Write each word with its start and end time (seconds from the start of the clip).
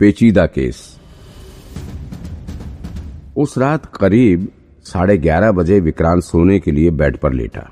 पेचीदा 0.00 0.44
केस। 0.46 0.78
उस 3.36 3.56
रात 3.58 3.84
करीब 3.94 4.48
साढ़े 4.86 5.16
ग्यारह 5.18 5.52
बजे 5.52 5.78
विक्रांत 5.80 6.22
सोने 6.22 6.58
के 6.58 6.70
लिए 6.70 6.90
बेड 6.92 7.16
पर 7.16 7.32
लेटा। 7.32 7.62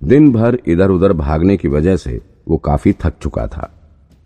दिन 0.00 0.30
भर 0.32 0.58
इधर 0.66 0.90
उधर 0.90 1.12
भागने 1.12 1.56
की 1.56 1.68
वजह 1.68 1.96
से 1.96 2.20
वो 2.48 2.56
काफ़ी 2.58 2.92
थक 3.04 3.14
चुका 3.22 3.46
था। 3.46 3.70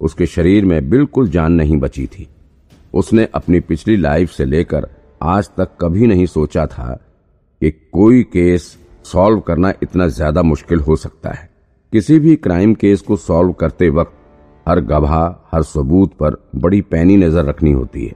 उसके 0.01 0.27
शरीर 0.27 0.65
में 0.65 0.91
बिल्कुल 0.91 1.29
जान 1.29 1.53
नहीं 1.53 1.77
बची 1.77 2.07
थी। 2.09 2.27
उसने 2.95 3.29
अपनी 3.35 3.61
पिछली 3.61 3.97
लाइफ 3.97 4.31
से 4.31 4.45
लेकर 4.45 4.89
आज 5.25 5.51
तक 5.57 5.77
कभी 5.81 6.07
नहीं 6.07 6.27
सोचा 6.29 6.67
था 6.67 6.93
कि 7.63 7.71
कोई 7.71 8.23
केस 8.33 8.67
सॉल्व 9.05 9.41
करना 9.41 9.73
इतना 9.83 10.09
ज़्यादा 10.09 10.43
मुश्किल 10.43 10.81
हो 10.81 10.97
सकता 10.97 11.31
है। 11.31 11.49
किसी 11.93 12.19
भी 12.19 12.35
क्राइम 12.39 12.75
केस 12.75 13.01
को 13.01 13.17
सॉल्व 13.19 13.53
करते 13.53 13.89
वक्त 13.91 14.19
हर 14.67 14.81
गवाह, 14.81 15.29
हर 15.53 15.63
सबूत 15.63 16.13
पर 16.15 16.37
बड़ी 16.57 16.81
पैनी 16.81 17.17
नज़र 17.17 17.45
रखनी 17.45 17.73
होती 17.73 18.05
है। 18.07 18.15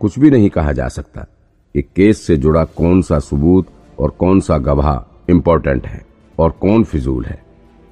कुछ 0.00 0.18
भी 0.18 0.30
नहीं 0.30 0.48
कहा 0.50 0.72
जा 0.72 0.88
सकता 0.88 1.26
कि 1.74 1.82
केस 1.82 2.26
से 2.26 2.36
जुड़ा 2.36 2.64
कौन 2.64 3.02
सा 3.02 3.18
सबूत 3.18 3.66
और 3.98 4.10
कौन 4.10 4.40
सा 4.40 4.58
गवाह 4.58 5.30
इंपॉर्टेंट 5.30 5.86
है 5.86 6.04
और 6.38 6.50
कौन 6.50 6.84
फिजूल 6.84 7.24
है। 7.24 7.42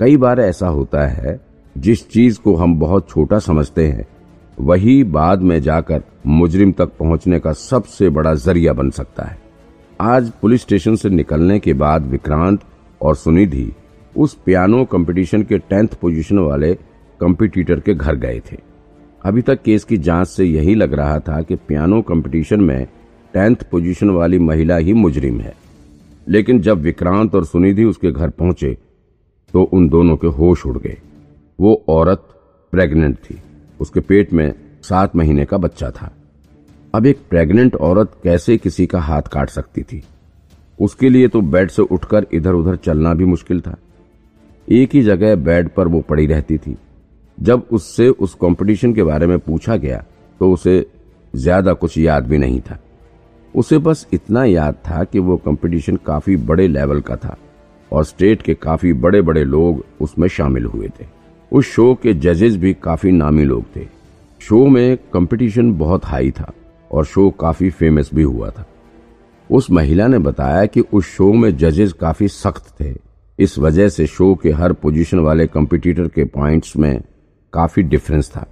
कई 0.00 0.16
बार 0.16 0.40
ऐसा 0.40 0.68
होता 0.68 1.06
है, 1.06 1.40
जिस 1.76 2.08
चीज़ 2.10 2.40
को 2.40 2.54
हम 2.56 2.78
बहुत 2.78 3.08
छोटा 3.08 3.38
समझते 3.38 3.86
हैं, 3.86 4.06
वही 4.60 5.02
बाद 5.04 5.42
में 5.42 5.60
जाकर 5.62 6.02
मुजरिम 6.26 6.72
तक 6.72 6.96
पहुँचने 6.98 7.38
का 7.40 7.52
सबसे 7.52 8.08
बड़ा 8.10 8.34
ज़रिया 8.34 8.72
बन 8.72 8.90
सकता 8.90 9.24
है। 9.24 9.38
आज 10.00 10.30
पुलिस 10.42 10.62
स्टेशन 10.62 10.96
से 10.96 11.08
निकलने 11.08 11.58
के 11.58 11.72
बाद 11.74 12.06
विक्रांत 12.06 12.60
और 13.00 13.16
सुनिधि 13.16 13.72
उस 14.16 14.34
पियानो 14.46 14.84
कंपटीशन 14.84 15.42
के 15.42 15.58
टेंथ 15.58 15.88
पोजीशन 16.00 16.38
वाले 16.38 16.72
कंपटीटर 17.20 17.80
के 17.80 17.94
घर 17.94 18.16
गए 18.16 18.40
थे। 18.52 18.56
अभी 19.24 19.42
तक 19.42 19.62
केस 19.62 19.84
की 19.84 19.96
जाँच 19.96 20.28
से 20.28 20.44
यही 20.44 20.74
लग 20.74 20.94
रहा 20.94 21.18
था 21.18 21.40
कि 21.42 21.54
पियानो 21.56 22.02
कंपटीशन 22.02 22.60
में 22.60 22.86
टेंथ 23.34 23.56
पोजीशन 23.70 24.10
वाली 24.10 24.38
महिला 24.38 24.76
ही 24.76 24.92
मुजरिम 24.92 25.40
है। 25.40 25.54
लेकिन 26.28 26.60
जब 26.60 26.78
विक्रांत 26.78 27.34
और 27.34 27.44
सुनिधि 27.44 27.84
उसके 27.84 28.10
घर 28.10 28.30
पहुँचे 28.30 28.76
तो 29.52 29.62
उन 29.62 29.88
दोनों 29.88 30.16
के 30.16 30.26
होश 30.26 30.66
उड़ 30.66 30.78
गए। 30.78 30.96
वो 31.60 31.84
औरत 31.88 32.28
प्रेग्नेंट 32.72 33.16
थी। 33.16 33.38
उसके 33.80 34.00
पेट 34.00 34.32
में 34.32 34.54
सात 34.82 35.16
महीने 35.16 35.44
का 35.44 35.56
बच्चा 35.56 35.90
था। 35.90 36.12
अब 36.94 37.06
एक 37.06 37.18
प्रेग्नेंट 37.30 37.74
औरत 37.76 38.12
कैसे 38.24 38.56
किसी 38.56 38.86
का 38.86 39.00
हाथ 39.00 39.22
काट 39.22 39.50
सकती 39.50 39.82
थी? 39.82 40.02
उसके 40.80 41.08
लिए 41.08 41.28
तो 41.28 41.40
बेड 41.40 41.70
से 41.70 41.82
उठकर 41.82 42.26
इधर 42.32 42.52
उधर 42.52 42.76
चलना 42.76 43.14
भी 43.14 43.24
मुश्किल 43.24 43.60
था। 43.60 43.76
एक 44.68 44.94
ही 44.94 45.02
जगह 45.02 45.34
बेड 45.36 45.68
पर 45.68 45.88
वो 45.88 46.00
पड़ी 46.00 46.26
रहती 46.26 46.58
थी। 46.58 46.76
जब 47.38 47.66
उससे 47.72 48.08
उस 48.08 48.34
कंपटीशन 48.34 48.92
के 48.94 49.02
बारे 49.02 49.26
में 49.26 49.38
पूछा 49.38 49.76
गया 49.76 50.04
तो 50.40 50.52
उसे 50.52 50.84
ज़्यादा 51.34 51.72
कुछ 51.72 51.96
याद 51.98 52.26
भी 52.26 52.38
नहीं 52.38 52.60
था। 52.60 52.78
उसे 53.54 53.78
बस 53.78 54.06
इतना 54.12 54.44
याद 54.44 54.74
था 54.88 55.02
कि 55.04 55.18
वो 55.18 55.36
कंपटीशन 55.36 55.96
काफ़ी 56.06 56.36
बड़े 56.36 56.66
लेवल 56.68 57.00
का 57.00 57.16
था 57.16 57.36
और 57.92 58.04
स्टेट 58.04 58.42
के 58.42 58.54
काफ़ी 58.54 58.92
बड़े 58.94 59.20
बड़े 59.22 59.44
लोग 59.44 59.84
उसमें 60.00 60.28
शामिल 60.28 60.64
हुए 60.64 60.88
थे। 60.90 61.06
उस 61.52 61.72
शो 61.72 61.94
के 61.94 62.14
जजेस 62.14 62.56
भी 62.56 62.72
काफ़ी 62.74 63.10
नामी 63.12 63.44
लोग 63.44 63.64
थे। 63.76 63.86
शो 64.40 64.66
में 64.66 64.96
कंपटीशन 65.12 65.72
बहुत 65.74 66.04
हाई 66.04 66.30
था 66.30 66.52
और 66.90 67.04
शो 67.04 67.28
काफ़ी 67.30 67.70
फ़ेमस 67.70 68.10
भी 68.14 68.22
हुआ 68.22 68.50
था। 68.50 68.66
उस 69.50 69.70
महिला 69.70 70.06
ने 70.06 70.18
बताया 70.18 70.64
कि 70.66 70.80
उस 70.82 71.06
शो 71.06 71.32
में 71.32 71.56
जजेस 71.56 71.92
काफ़ी 71.92 72.28
सख्त 72.28 72.72
थे। 72.80 72.94
इस 73.38 73.58
वजह 73.58 73.88
से 73.88 74.06
शो 74.06 74.34
के 74.34 74.50
हर 74.50 74.72
पोजीशन 74.72 75.18
वाले 75.18 75.46
कंपटीटर 75.46 76.08
के 76.08 76.24
पॉइंट्स 76.26 76.76
में 76.76 77.00
काफ़ी 77.56 77.82
डिफरेंस 77.84 78.30
था। 78.30 78.46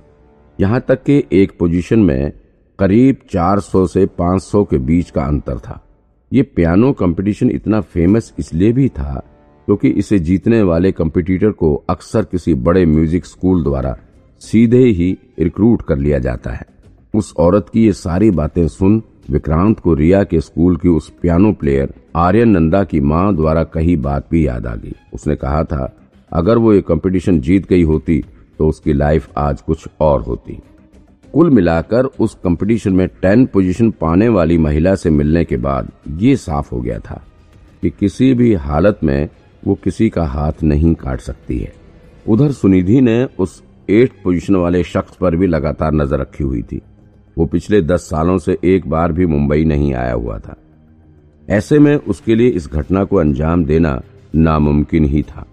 यहाँ 0.59 0.81
तक 0.81 1.03
कि 1.03 1.23
एक 1.33 1.57
पोजीशन 1.59 2.01
में 2.01 2.33
करीब 2.79 3.17
400 3.31 3.87
से 3.89 4.07
500 4.19 4.65
के 4.65 4.79
बीच 4.81 5.11
का 5.11 5.25
अंतर 5.25 5.59
था। 5.59 5.81
ये 6.33 6.43
पियानो 6.45 6.93
कंपटीशन 6.95 7.51
इतना 7.51 7.81
फ़ेमस 7.83 8.33
इसलिए 8.39 8.73
भी 8.73 8.89
था 8.91 9.23
क्योंकि 9.69 9.89
इसे 9.91 10.19
जीतने 10.21 10.63
वाले 10.63 10.93
कंपटीटर 10.93 11.51
को 11.53 11.75
अक्सर 11.89 12.25
किसी 12.25 12.55
बड़े 12.57 12.85
म्यूज़िक 12.87 13.27
स्कूल 13.27 13.63
द्वारा 13.65 13.97
सीधे 14.43 14.79
ही 14.79 15.17
रिक्रूट 15.39 15.83
कर 15.83 15.99
लिया 15.99 16.19
जाता 16.19 16.51
है। 16.51 16.67
उस 17.15 17.33
औरत 17.39 17.69
की 17.69 17.85
ये 17.85 17.93
सारी 17.95 18.31
बातें 18.33 18.67
सुन 18.69 19.03
विक्रांत 19.31 19.79
को 19.81 19.95
रिया 19.95 20.23
के 20.25 20.41
स्कूल 20.41 20.77
की 20.77 20.89
उस 20.89 21.09
पियानो 21.23 21.53
प्लेयर 21.53 21.95
आर्यन 22.17 22.49
नंदा 22.49 22.83
की 22.85 23.01
माँ 23.03 23.35
द्वारा 23.37 23.63
कही 23.65 23.97
बात 23.99 24.27
भी 24.31 24.47
याद 24.47 24.67
आ 24.67 24.75
गई। 24.75 24.95
उसने 25.15 25.37
कहा 25.37 25.63
था, 25.65 25.93
अगर 26.33 26.59
वो 26.59 26.73
ये 26.73 26.81
कंपटीशन 26.83 27.41
जीत 27.41 27.69
गई 27.69 27.83
होती 27.83 28.25
तो 28.59 28.69
उसकी 28.69 28.93
लाइफ 28.93 29.29
आज 29.39 29.61
कुछ 29.61 29.87
और 30.01 30.23
होती। 30.23 30.59
कुल 31.35 31.51
मिलाकर 31.51 32.05
उस 32.05 32.35
कंपटीशन 32.35 32.93
में 32.93 33.07
टेन 33.23 33.45
पोजीशन 33.47 33.91
पाने 33.91 34.29
वाली 34.29 34.59
महिला 34.59 34.95
से 34.95 35.11
मिलने 35.11 35.45
के 35.45 35.57
बाद 35.57 35.91
ये 36.19 36.37
साफ़ 36.37 36.71
हो 36.71 36.81
गया 36.81 36.99
था 37.01 37.23
कि 37.83 37.91
किसी 37.91 38.33
भी 38.35 38.53
हालत 38.55 39.01
में 39.05 39.29
वो 39.63 39.75
किसी 39.75 40.09
का 40.09 40.25
हाथ 40.25 40.63
नहीं 40.63 40.95
काट 40.95 41.21
सकती 41.21 41.59
है। 41.59 41.73
उधर 42.29 42.53
सुनिधि 42.53 43.01
ने 43.01 43.23
उस 43.39 43.63
एट 43.91 44.13
पोजीशन 44.25 44.57
वाले 44.57 44.83
शख्स 44.85 45.17
पर 45.17 45.37
भी 45.37 45.47
लगातार 45.47 45.93
नज़र 45.93 46.21
रखी 46.21 46.45
हुई 46.45 46.63
थी। 46.63 46.81
वो 47.37 47.47
पिछले 47.47 47.81
दस 47.83 48.09
सालों 48.11 48.37
से 48.39 48.57
एक 48.65 48.89
बार 48.89 49.13
भी 49.13 49.27
मुंबई 49.27 49.65
नहीं 49.65 49.93
आया 49.95 50.13
हुआ 50.13 50.39
था। 50.39 50.57
ऐसे 51.49 51.79
में 51.79 51.95
उसके 51.97 52.35
लिए 52.35 52.49
इस 52.49 52.69
घटना 52.69 53.05
को 53.05 53.17
अंजाम 53.17 53.65
देना 53.65 54.01
नामुमकिन 54.35 55.05
ही 55.05 55.23
था। 55.23 55.47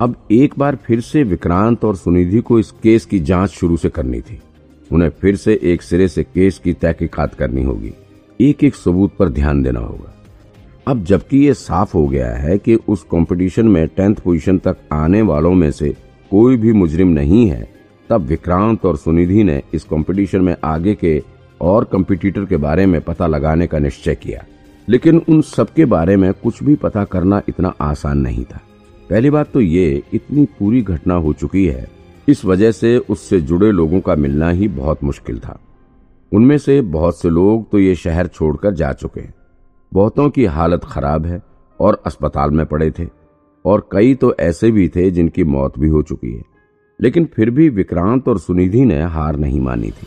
अब 0.00 0.16
एक 0.30 0.54
बार 0.58 0.76
फिर 0.76 1.00
से 1.00 1.22
विक्रांत 1.22 1.84
और 1.84 1.96
सुनिधि 1.96 2.38
को 2.38 2.58
इस 2.58 2.70
केस 2.70 3.04
की 3.04 3.18
जाँच 3.18 3.50
शुरू 3.50 3.76
से 3.76 3.88
करनी 3.88 4.20
थी। 4.20 4.42
उन्हें 4.92 5.10
फिर 5.10 5.36
से 5.36 5.60
एक 5.62 5.82
सिरे 5.82 6.08
से 6.08 6.22
केस 6.22 6.58
की 6.58 6.72
तहकीकात 6.72 7.34
करनी 7.34 7.62
होगी। 7.62 7.92
एक 8.40 8.64
एक 8.64 8.74
सबूत 8.74 9.16
पर 9.18 9.28
ध्यान 9.28 9.62
देना 9.62 9.80
होगा। 9.80 10.14
अब 10.86 11.04
जबकि 11.04 11.38
ये 11.38 11.54
साफ़ 11.54 11.92
हो 11.94 12.08
गया 12.08 12.30
है 12.30 12.58
कि 12.58 12.74
उस 12.74 13.02
कंपटीशन 13.02 13.66
में 13.66 13.88
टेंथ 13.88 14.14
पोजीशन 14.14 14.58
तक 14.58 14.76
आने 14.92 15.22
वालों 15.22 15.54
में 15.54 15.70
से 15.70 15.96
कोई 16.30 16.56
भी 16.56 16.72
मुजरिम 16.72 17.08
नहीं 17.08 17.46
है, 17.46 17.68
तब 18.10 18.20
विक्रांत 18.20 18.84
और 18.84 18.96
सुनिधि 18.96 19.44
ने 19.44 19.62
इस 19.74 19.84
कंपटीशन 19.84 20.40
में 20.40 20.56
आगे 20.64 20.94
के 20.94 21.22
और 21.60 21.84
कंपटीटर 21.84 22.44
के 22.44 22.56
बारे 22.56 22.86
में 22.86 23.00
पता 23.00 23.26
लगाने 23.26 23.66
का 23.66 23.78
निश्चय 23.78 24.14
किया। 24.14 24.44
लेकिन 24.88 25.22
उन 25.28 25.42
सबके 25.42 25.84
बारे 25.84 26.16
में 26.16 26.32
कुछ 26.32 26.62
भी 26.62 26.74
पता 26.74 27.04
करना 27.04 27.42
इतना 27.48 27.74
आसान 27.80 28.18
नहीं 28.18 28.44
था। 28.44 28.60
पहली 29.10 29.30
बात 29.30 29.52
तो 29.52 29.60
ये, 29.60 30.02
इतनी 30.14 30.44
पूरी 30.58 30.82
घटना 30.82 31.14
हो 31.14 31.32
चुकी 31.32 31.66
है। 31.66 31.88
इस 32.28 32.44
वजह 32.44 32.70
से 32.70 32.98
उससे 32.98 33.40
जुड़े 33.40 33.70
लोगों 33.72 34.00
का 34.00 34.14
मिलना 34.14 34.50
ही 34.50 34.68
बहुत 34.68 35.04
मुश्किल 35.04 35.38
था। 35.38 35.60
उनमें 36.32 36.58
से 36.58 36.80
बहुत 36.80 37.20
से 37.20 37.28
लोग 37.28 37.70
तो 37.70 37.78
ये 37.78 37.94
शहर 37.94 38.26
छोड़कर 38.26 38.74
जा 38.74 38.92
चुके 38.92 39.20
हैं। 39.20 39.34
बहुतों 39.92 40.30
की 40.30 40.44
हालत 40.44 40.84
खराब 40.84 41.26
है 41.26 41.42
और 41.80 42.02
अस्पताल 42.06 42.50
में 42.50 42.66
पड़े 42.66 42.90
थे 42.90 43.06
और 43.64 43.88
कई 43.92 44.14
तो 44.14 44.34
ऐसे 44.40 44.70
भी 44.70 44.88
थे 44.88 45.10
जिनकी 45.10 45.44
मौत 45.44 45.78
भी 45.78 45.88
हो 45.88 46.02
चुकी 46.02 46.32
है। 46.32 46.42
लेकिन 47.00 47.24
फिर 47.24 47.50
भी 47.50 47.68
विक्रांत 47.68 48.28
और 48.28 48.38
सुनिधि 48.38 48.84
ने 48.84 49.02
हार 49.02 49.36
नहीं 49.36 49.60
मानी 49.60 49.90
थी। 49.90 50.06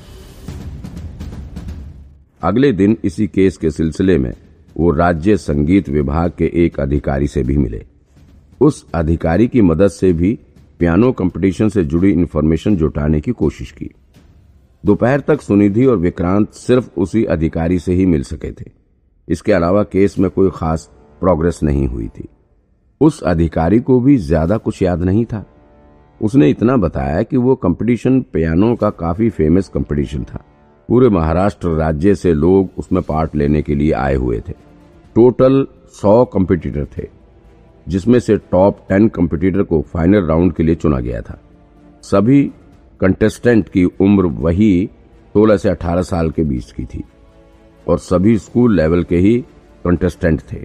अगले 2.42 2.72
दिन 2.72 2.98
इसी 3.04 3.28
केस 3.28 3.58
के 3.58 3.72
सिलसिले 3.72 4.18
में 4.18 4.34
वो 4.78 4.92
राज्य 4.92 5.38
संगीत 5.38 5.90
विभाग 5.90 6.32
के 6.38 6.52
एक 6.54 6.80
अधिकारी 6.80 7.28
से 7.28 7.44
भी 7.44 7.58
मिले। 7.58 7.86
उस 8.62 8.86
अधिकारी 8.96 9.48
की 9.48 9.62
मदद 9.62 9.88
से 9.88 10.12
भी 10.14 10.38
पियानो 10.80 11.12
कंपटीशन 11.12 11.70
से 11.70 11.84
जुड़ी 11.84 12.12
इन्फॉर्मेशन 12.12 12.76
जुटाने 12.76 13.22
की 13.22 13.32
कोशिश 13.32 13.72
की। 13.72 13.90
दोपहर 14.84 15.20
तक 15.20 15.42
सुनिधि 15.42 15.86
और 15.86 15.98
विक्रांत 15.98 16.54
सिर्फ़ 16.54 16.90
उसी 16.98 17.24
अधिकारी 17.26 17.80
से 17.80 17.94
ही 17.94 18.06
मिल 18.06 18.24
सके 18.24 18.52
थे। 18.52 18.72
इसके 19.28 19.54
अलावा 19.54 19.84
केस 19.84 20.18
में 20.20 20.30
कोई 20.32 20.50
खास 20.56 20.90
प्रोग्रेस 21.22 21.60
नहीं 21.64 21.88
हुई 21.88 22.08
थी। 22.08 22.28
उस 23.02 23.22
अधिकारी 23.24 23.80
को 23.80 24.00
भी 24.00 24.18
ज़्यादा 24.18 24.58
कुछ 24.58 24.82
याद 24.82 25.04
नहीं 25.04 25.26
था। 25.26 25.46
उसने 26.22 26.50
इतना 26.50 26.78
बताया 26.78 27.22
कि 27.24 27.38
वो 27.38 27.56
कंपटीशन 27.56 28.20
पियानो 28.34 28.76
का 28.76 28.90
काफ़ी 28.90 29.30
फ़ेमस 29.30 29.68
कंपटीशन 29.68 30.24
था। 30.24 30.44
पूरे 30.90 31.10
महाराष्ट्र 31.10 31.70
राज्य 31.70 32.16
से 32.16 32.34
लोग 32.34 32.70
उसमें 32.78 33.02
पार्ट 33.04 33.36
लेने 33.36 33.62
के 33.62 33.76
लिए 33.76 33.92
आए 33.92 34.16
हुए 34.16 34.40
थे। 34.40 34.54
टोटल 35.16 35.66
सौ 35.92 36.24
कंपटीटर 36.26 36.86
थे। 36.98 37.08
जिसमें 37.90 38.20
से 38.20 38.36
टॉप 38.52 38.80
टेन 38.90 39.08
कंपटीटर 39.10 39.64
को 39.64 39.82
फाइनल 39.94 40.26
राउंड 40.26 40.54
के 40.54 40.64
लिए 40.64 40.76
चुना 40.76 41.00
गया 41.00 41.22
था। 41.22 41.40
सभी 42.04 42.44
कंटेस्टेंट 43.02 43.70
की 43.70 43.84
उम्र 43.86 44.26
वही 44.40 44.90
16 45.36 45.58
से 45.58 45.70
18 45.70 46.04
साल 46.04 46.30
के 46.32 46.44
बीच 46.44 46.72
की 46.72 46.86
थी 46.86 47.04
और 47.88 48.00
सभी 48.00 48.38
स्कूल 48.38 48.76
लेवल 48.76 49.04
के 49.04 49.18
ही 49.18 49.38
कंटेस्टेंट 49.86 50.42
थे। 50.52 50.58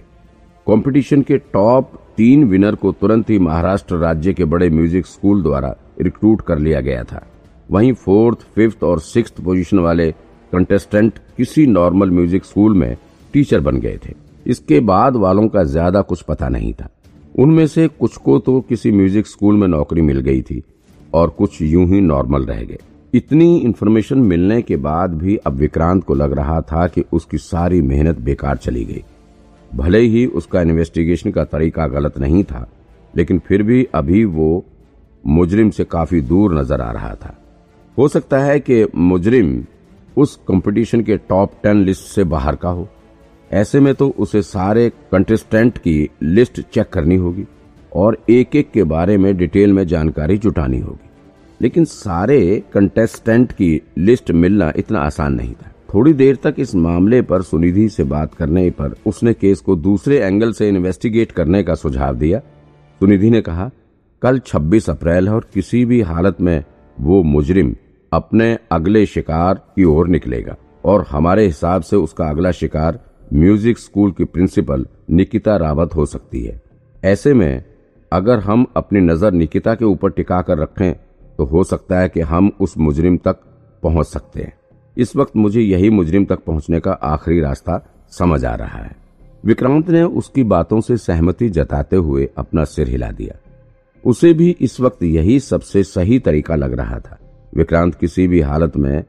कंपटीशन 0.67 1.21
के 1.21 1.37
टॉप 1.53 1.91
तीन 2.17 2.43
विनर 2.43 2.75
को 2.75 2.91
तुरंत 2.91 3.29
ही 3.29 3.39
महाराष्ट्र 3.39 3.95
राज्य 3.97 4.33
के 4.33 4.45
बड़े 4.45 4.69
म्यूज़िक 4.69 5.05
स्कूल 5.05 5.41
द्वारा 5.43 5.75
रिक्रूट 6.01 6.41
कर 6.41 6.59
लिया 6.59 6.81
गया 6.81 7.03
था। 7.03 7.25
वहीं 7.69 7.93
फोर्थ 7.95 8.45
फिफ्थ 8.55 8.83
और 8.83 8.99
सिक्स 8.99 9.31
पोजीशन 9.39 9.79
वाले 9.79 10.11
कंटेस्टेंट 10.53 11.19
किसी 11.37 11.65
नॉर्मल 11.67 12.11
म्यूज़िक 12.11 12.45
स्कूल 12.45 12.77
में 12.77 12.95
टीचर 13.33 13.59
बन 13.59 13.79
गए 13.79 13.97
थे। 14.05 14.13
इसके 14.45 14.79
बाद 14.81 15.15
वालों 15.15 15.47
का 15.47 15.63
ज़्यादा 15.63 16.01
कुछ 16.01 16.21
पता 16.21 16.49
नहीं 16.49 16.73
था। 16.73 16.89
उनमें 17.35 17.65
से 17.67 17.87
कुछ 17.89 18.17
को 18.17 18.37
तो 18.39 18.59
किसी 18.61 18.91
म्यूज़िक 18.91 19.27
स्कूल 19.27 19.57
में 19.57 19.67
नौकरी 19.67 20.01
मिल 20.01 20.19
गई 20.19 20.41
थी 20.41 20.61
और 21.13 21.29
कुछ 21.29 21.61
यूँ 21.61 21.85
ही 21.87 21.99
नॉर्मल 22.01 22.45
रह 22.45 22.61
गए। 22.61 22.77
इतनी 23.13 23.57
इन्फॉर्मेशन 23.57 24.19
मिलने 24.19 24.61
के 24.61 24.75
बाद 24.77 25.13
भी 25.13 25.35
अब 25.37 25.55
विक्रांत 25.55 26.03
को 26.03 26.13
लग 26.13 26.33
रहा 26.33 26.59
था 26.61 26.87
कि 26.87 27.03
उसकी 27.13 27.37
सारी 27.37 27.81
मेहनत 27.81 28.19
बेकार 28.19 28.57
चली 28.57 28.83
गई। 28.85 29.03
भले 29.71 29.99
ही 29.99 30.25
उसका 30.25 30.61
इन्वेस्टिगेशन 30.61 31.31
का 31.31 31.43
तरीका 31.45 31.87
गलत 31.87 32.17
नहीं 32.19 32.43
था, 32.43 32.67
लेकिन 33.13 33.39
फिर 33.39 33.63
भी 33.63 33.83
अभी 33.95 34.23
वो 34.25 34.65
मुजरिम 35.23 35.69
से 35.69 35.83
काफ़ी 35.83 36.21
दूर 36.23 36.59
नज़र 36.59 36.81
आ 36.81 36.91
रहा 36.91 37.13
था। 37.15 37.35
हो 37.97 38.07
सकता 38.07 38.39
है 38.39 38.59
कि 38.59 38.85
मुजरिम 38.95 39.63
उस 40.17 40.35
कंपटीशन 40.47 41.01
के 41.01 41.17
टॉप 41.19 41.53
टेन 41.63 41.77
लिस्ट 41.77 42.05
से 42.05 42.23
बाहर 42.25 42.55
का 42.55 42.69
हो। 42.69 42.87
ऐसे 43.55 43.79
में 43.79 43.95
तो 43.95 44.15
उसे 44.17 44.41
सारे 44.41 44.89
कंटेस्टेंट 45.11 45.77
की 45.77 46.09
लिस्ट 46.23 46.61
चेक 46.61 46.89
करनी 46.89 47.15
होगी 47.15 47.45
और 47.93 48.17
एक 48.29 48.55
एक 48.55 48.71
के 48.71 48.83
बारे 48.83 49.17
में 49.17 49.37
डिटेल 49.37 49.73
में 49.73 49.87
जानकारी 49.87 50.37
जुटानी 50.37 50.79
होगी। 50.79 51.09
लेकिन 51.61 51.85
सारे 51.85 52.63
कंटेस्टेंट 52.73 53.51
की 53.51 53.81
लिस्ट 53.97 54.31
मिलना 54.31 54.73
इतना 54.75 54.99
आसान 54.99 55.33
नहीं 55.33 55.53
था। 55.53 55.71
थोड़ी 55.93 56.13
देर 56.13 56.35
तक 56.35 56.55
इस 56.57 56.75
मामले 56.75 57.21
पर 57.21 57.41
सुनिधि 57.41 57.89
से 57.89 58.03
बात 58.03 58.33
करने 58.33 58.69
पर 58.69 58.95
उसने 59.05 59.33
केस 59.33 59.59
को 59.59 59.75
दूसरे 59.75 60.19
एंगल 60.19 60.51
से 60.51 60.69
इन्वेस्टिगेट 60.69 61.31
करने 61.31 61.63
का 61.63 61.75
सुझाव 61.75 62.15
दिया। 62.15 62.39
सुनिधि 62.39 63.29
ने 63.29 63.41
कहा, 63.41 63.69
कल 64.21 64.39
26 64.39 64.89
अप्रैल 64.89 65.27
है 65.27 65.33
और 65.33 65.47
किसी 65.53 65.85
भी 65.85 66.01
हालत 66.01 66.41
में 66.41 66.63
वो 67.01 67.23
मुजरिम 67.23 67.75
अपने 68.13 68.57
अगले 68.71 69.05
शिकार 69.05 69.53
की 69.53 69.83
ओर 69.83 70.07
निकलेगा 70.07 70.55
और 70.85 71.05
हमारे 71.09 71.45
हिसाब 71.45 71.81
से 71.81 71.95
उसका 71.95 72.29
अगला 72.29 72.51
शिकार 72.51 72.99
म्यूज़िक 73.33 73.77
स्कूल 73.77 74.11
की 74.11 74.23
प्रिंसिपल 74.25 74.85
निकिता 75.09 75.55
रावत 75.57 75.95
हो 75.95 76.05
सकती 76.05 76.43
है। 76.43 76.61
ऐसे 77.03 77.33
में, 77.33 77.63
अगर 78.11 78.39
हम 78.39 78.65
अपनी 78.77 78.99
नज़र 79.01 79.31
निकिता 79.31 79.73
के 79.75 79.85
ऊपर 79.85 80.11
टिका 80.11 80.41
कर 80.41 80.57
रखें 80.57 80.93
तो 81.37 81.45
हो 81.45 81.63
सकता 81.63 81.99
है 81.99 82.09
कि 82.09 82.21
हम 82.21 82.51
उस 82.61 82.77
मुजरिम 82.77 83.17
तक 83.17 83.39
पहुँच 83.83 84.07
सकते 84.07 84.41
हैं। 84.41 84.53
इस 84.97 85.15
वक्त 85.15 85.35
मुझे 85.35 85.61
यही 85.61 85.89
मुजरिम 85.89 86.25
तक 86.25 86.43
पहुँचने 86.43 86.79
का 86.79 86.91
आखिरी 86.91 87.39
रास्ता 87.41 87.81
समझ 88.11 88.43
आ 88.45 88.53
रहा 88.55 88.79
है। 88.79 88.95
विक्रांत 89.43 89.89
ने 89.89 90.03
उसकी 90.03 90.43
बातों 90.43 90.79
से 90.81 90.97
सहमति 90.97 91.49
जताते 91.49 91.95
हुए 91.95 92.29
अपना 92.37 92.63
सिर 92.65 92.89
हिला 92.89 93.11
दिया। 93.11 93.35
उसे 94.03 94.33
भी 94.33 94.49
इस 94.61 94.79
वक्त 94.79 95.03
यही 95.03 95.39
सबसे 95.39 95.83
सही 95.83 96.19
तरीका 96.19 96.55
लग 96.55 96.73
रहा 96.73 96.99
था। 96.99 97.19
विक्रांत 97.55 97.95
किसी 97.95 98.27
भी 98.27 98.41
हालत 98.41 98.77
में 98.77 99.03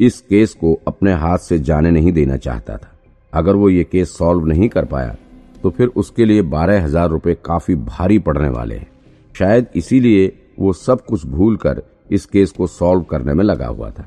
इस 0.00 0.20
केस 0.20 0.54
को 0.54 0.78
अपने 0.88 1.12
हाथ 1.12 1.38
से 1.38 1.58
जाने 1.58 1.90
नहीं 1.90 2.12
देना 2.12 2.36
चाहता 2.36 2.76
था। 2.76 2.89
अगर 3.32 3.56
वो 3.56 3.68
ये 3.68 3.84
केस 3.84 4.16
सॉल्व 4.18 4.46
नहीं 4.46 4.68
कर 4.68 4.84
पाया 4.84 5.16
तो 5.62 5.70
फिर 5.70 5.88
उसके 5.96 6.24
लिए 6.24 6.42
बारह 6.44 6.84
हज़ार 6.84 7.08
रुपए 7.08 7.34
काफ़ी 7.44 7.74
भारी 7.76 8.18
पड़ने 8.18 8.48
वाले 8.48 8.74
हैं। 8.74 8.86
शायद 9.34 9.66
इसीलिए 9.76 10.32
वो 10.58 10.72
सब 10.72 11.04
कुछ 11.04 11.26
भूल 11.26 11.56
कर 11.56 11.82
इस 12.10 12.24
केस 12.26 12.52
को 12.52 12.66
सॉल्व 12.68 13.02
करने 13.02 13.34
में 13.34 13.44
लगा 13.44 13.66
हुआ 13.66 13.90
था। 13.90 14.06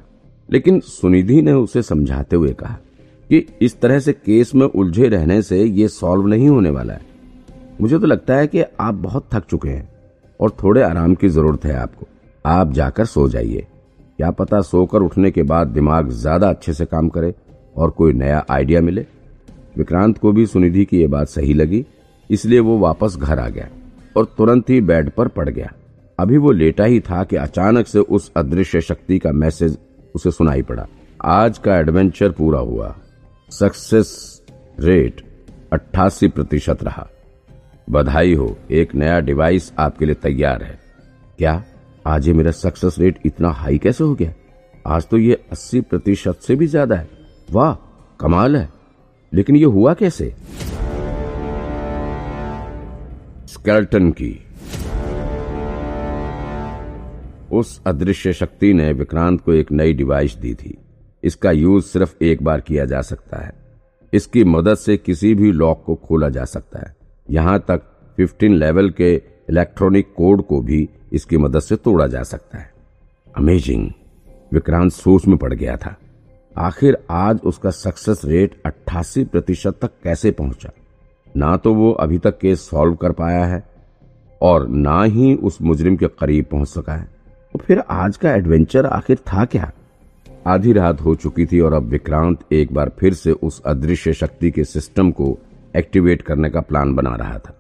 लेकिन 0.50 0.80
सुनिधि 0.80 1.42
ने 1.42 1.52
उसे 1.54 1.82
समझाते 1.84 2.36
हुए 2.36 2.54
कहा 2.54 2.78
कि 3.30 3.46
इस 3.62 3.80
तरह 3.82 4.00
से 4.00 4.14
केस 4.14 4.54
में 4.56 4.66
उलझे 4.66 5.08
रहने 5.10 5.42
से 5.42 5.64
ये 5.64 5.88
सॉल्व 5.90 6.28
नहीं 6.28 6.50
होने 6.50 6.70
वाला 6.70 6.94
है। 6.94 7.02
मुझे 7.82 8.00
तो 8.00 8.08
लगता 8.08 8.36
है 8.36 8.48
कि 8.48 8.64
आप 8.80 8.94
बहुत 8.96 9.28
थक 9.34 9.46
चुके 9.46 9.70
हैं 9.70 9.88
और 10.40 10.52
थोड़े 10.64 10.82
आराम 10.84 11.16
की 11.16 11.30
ज़रूरत 11.30 11.66
है 11.66 11.76
आपको। 11.76 12.08
आप 12.46 12.72
जाकर 12.72 13.06
सो 13.06 13.28
जाइए। 13.30 13.68
क्या 14.18 14.32
पता 14.32 14.62
सोकर 14.64 15.02
उठने 15.02 15.32
के 15.32 15.44
बाद 15.44 15.68
दिमाग 15.70 16.10
ज़्यादा 16.12 16.50
अच्छे 16.50 16.74
से 16.74 16.86
काम 16.86 17.10
करे 17.10 17.34
और 17.76 17.90
कोई 17.90 18.14
नया 18.14 18.46
आइडिया 18.50 18.82
मिले? 18.82 19.06
विक्रांत 19.78 20.18
को 20.18 20.32
भी 20.32 20.46
सुनिधि 20.46 20.86
की 20.86 21.02
यह 21.02 21.08
बात 21.08 21.28
सही 21.28 21.54
लगी, 21.54 21.86
इसलिए 22.30 22.60
वो 22.60 22.78
वापस 22.80 23.16
घर 23.18 23.40
आ 23.40 23.48
गया 23.50 23.68
और 24.18 24.26
तुरंत 24.38 24.70
ही 24.70 24.82
बेड 24.82 25.10
पर 25.10 25.28
पड़ 25.28 25.50
गया। 25.50 25.72
अभी 26.20 26.38
वो 26.38 26.52
लेटा 26.52 26.84
ही 26.84 27.00
था 27.00 27.24
कि 27.24 27.36
अचानक 27.36 27.88
से 27.88 28.00
उस 28.00 28.32
अदृश्य 28.38 28.82
शक्ति 28.82 29.18
का 29.20 29.32
मैसेज 29.32 29.78
उसे 30.16 30.32
सुनाई 30.32 30.62
पड़ा। 30.62 30.86
आज 31.24 31.58
का 31.58 31.78
एडवेंचर 31.78 32.32
पूरा 32.32 32.60
हुआ। 32.60 32.96
सक्सेस 33.50 34.42
रेट 34.80 35.22
88 35.74 36.28
प्रतिशत 36.28 36.84
रहा। 36.84 37.08
बधाई 37.90 38.34
हो, 38.34 38.58
एक 38.72 38.94
नया 38.96 39.20
डिवाइस 39.20 39.72
आपके 39.80 40.06
लिए 40.06 40.16
तैयार 40.16 40.64
है। 40.64 40.80
क्या 41.40 41.64
आज 42.08 42.28
ये 42.28 42.34
मेरा 42.34 42.52
सक्सेस 42.52 42.96
रेट 43.00 43.20
इतना 43.26 43.50
हाई 43.50 43.78
कैसे 43.78 44.04
हो 44.04 44.14
गया? 44.14 44.34
आज 44.88 45.08
तो 45.08 45.18
ये 45.18 45.42
80 45.52 45.82
प्रतिशत 45.82 46.40
से 46.42 46.56
भी 46.56 46.68
ज़्यादा 46.68 46.96
है। 46.96 47.23
वाह, 47.52 47.76
कमाल 48.20 48.58
है। 48.58 48.70
लेकिन 49.34 49.56
ये 49.56 49.66
हुआ 49.66 49.94
कैसे? 49.94 50.36
स्केल्टन 53.48 54.12
की। 54.12 54.40
उस 57.52 57.82
अदृश्य 57.88 58.34
शक्ति 58.34 58.74
ने 58.74 58.94
विक्रांत 58.94 59.42
को 59.42 59.54
एक 59.54 59.72
नई 59.72 59.94
डिवाइस 59.94 60.36
दी 60.36 60.54
थी। 60.54 60.78
इसका 61.24 61.52
यूज़ 61.52 61.86
सिर्फ़ 61.86 62.24
एक 62.24 62.44
बार 62.44 62.62
किया 62.62 62.86
जा 62.86 63.02
सकता 63.02 63.38
है। 63.38 63.54
इसकी 64.14 64.44
मदद 64.44 64.76
से 64.76 64.98
किसी 64.98 65.36
भी 65.36 65.52
लॉक 65.52 65.84
को 65.86 65.96
खोला 65.96 66.30
जा 66.30 66.46
सकता 66.46 66.80
है। 66.80 66.96
यहाँ 67.30 67.60
तक 67.60 67.82
15 68.18 68.54
लेवल 68.54 68.90
के 68.90 69.16
इलेक्ट्रॉनिक 69.50 70.14
कोड 70.18 70.44
को 70.44 70.62
भी 70.62 70.90
इसकी 71.14 71.38
मदद 71.38 71.60
से 71.60 71.76
तोड़ा 71.76 72.08
जा 72.08 72.24
सकता 72.24 72.58
है। 72.58 72.74
अमेजिंग। 73.38 73.92
विक्रांत 74.54 74.92
सोच 74.92 75.28
में 75.28 75.38
पड़ 75.38 75.54
गया 75.54 75.78
था। 75.78 75.98
आखिर 76.58 76.98
आज 77.10 77.40
उसका 77.44 77.70
सक्सेस 77.70 78.22
रेट 78.26 78.62
88 78.68 79.26
प्रतिशत 79.26 79.78
तक 79.82 79.92
कैसे 80.04 80.32
पहुँचा? 80.32 80.70
ना 81.38 81.58
तो 81.58 81.74
वो 81.74 81.92
अभी 81.92 82.18
तक 82.18 82.40
केस 82.40 82.70
सॉल्व 82.70 82.96
कर 82.96 83.12
पाया 83.12 83.46
है, 83.46 83.64
और 84.42 84.68
ना 84.68 85.04
ही 85.04 85.36
उस 85.36 85.62
मुजरिम 85.62 85.96
के 85.96 86.08
करीब 86.08 86.46
पहुँच 86.46 86.68
सका 86.68 86.94
है। 86.94 87.08
तो 87.54 87.60
फिर 87.60 87.84
आज 87.90 88.18
का 88.18 88.32
एडवेंचर 88.32 88.86
आखिर 88.86 89.18
था 89.18 89.46
क्या? 89.46 89.72
आधी 90.48 90.74
रात 90.74 91.02
हो 91.02 91.16
चुकी 91.16 91.46
थी 91.46 91.60
और 91.60 91.74
अब 91.74 91.84
विक्रांत 91.84 92.40
एक 92.52 92.74
बार 92.74 92.92
फिर 93.00 93.14
से 93.14 93.32
उस 93.32 93.62
अदृश्य 93.62 94.14
शक्ति 94.14 94.52
के 94.52 94.64
सिस्टम 94.64 95.12
को 95.12 95.38
एक्टिवेट 95.76 96.22
करने 96.22 96.50
का 96.50 96.62
प्लान 96.62 96.96
बना 96.96 97.16
रहा 97.16 97.38
था। 97.38 97.58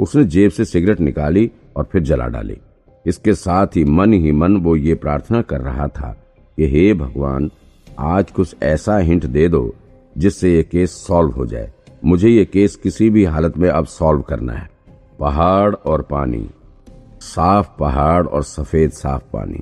उसने 0.00 0.24
जेब 0.24 0.50
से 0.50 0.64
सिगरेट 0.64 1.00
निकाली 1.00 1.50
और 1.76 1.84
फिर 1.84 2.02
जला 2.02 2.26
डाली। 2.26 2.58
इसके 3.06 3.34
साथ 3.34 3.66
ही 3.66 3.84
मन 3.84 4.12
ही 4.12 4.32
मन 4.32 4.56
वो 4.56 4.76
ये 4.76 4.94
प्रार्थना 4.94 5.42
कर 5.42 5.60
रहा 5.60 5.88
था 5.88 6.16
कि 6.56 6.68
हे 6.68 6.94
भगवान 6.94 7.50
आज 7.98 8.30
कुछ 8.30 8.56
ऐसा 8.62 8.98
हिंट 8.98 9.26
दे 9.26 9.48
दो, 9.48 9.74
जिससे 10.18 10.54
ये 10.54 10.62
केस 10.62 10.90
सॉल्व 10.90 11.30
हो 11.30 11.46
जाए। 11.46 11.72
मुझे 12.04 12.28
ये 12.28 12.44
केस 12.44 12.76
किसी 12.76 13.10
भी 13.10 13.24
हालत 13.24 13.58
में 13.58 13.68
अब 13.68 13.86
सॉल्व 13.86 14.20
करना 14.20 14.52
है। 14.52 14.70
पहाड़ 15.20 15.74
और 15.74 16.02
पानी। 16.02 16.50
साफ़ 17.20 17.68
पहाड़ 17.78 18.26
और 18.26 18.42
सफ़ेद 18.42 18.90
साफ़ 18.90 19.22
पानी। 19.32 19.60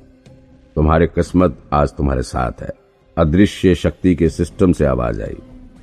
तुम्हारी 0.75 1.07
किस्मत 1.07 1.57
आज 1.73 1.89
तुम्हारे 1.89 2.21
साथ 2.21 2.61
है। 2.61 2.69
अदृश्य 3.17 3.75
शक्ति 3.75 4.15
के 4.15 4.29
सिस्टम 4.29 4.71
से 4.71 4.85
आवाज़ 4.85 5.21
आई। 5.21 5.37